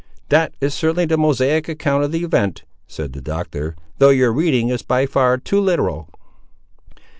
"That 0.29 0.55
is 0.59 0.73
certainly 0.73 1.05
the 1.05 1.15
Mosaic 1.15 1.69
account 1.69 2.03
of 2.03 2.11
the 2.11 2.23
event," 2.23 2.63
said 2.87 3.13
the 3.13 3.21
Doctor; 3.21 3.75
"though 3.99 4.09
your 4.09 4.33
reading 4.33 4.69
is 4.69 4.81
by 4.81 5.05
far 5.05 5.37
too 5.37 5.61
literal!" 5.61 6.09